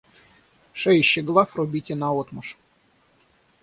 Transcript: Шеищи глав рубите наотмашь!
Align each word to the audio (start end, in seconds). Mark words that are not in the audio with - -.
Шеищи 0.73 1.21
глав 1.21 1.49
рубите 1.55 1.93
наотмашь! 2.01 2.57